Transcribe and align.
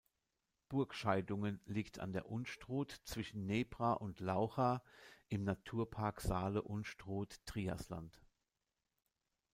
Burgscheidungen 0.69 1.59
liegt 1.67 1.99
an 1.99 2.11
der 2.11 2.27
Unstrut 2.27 2.89
zwischen 3.03 3.45
Nebra 3.45 3.93
und 3.93 4.19
Laucha 4.19 4.81
im 5.29 5.43
Naturpark 5.43 6.21
Saale-Unstrut-Triasland. 6.21 8.19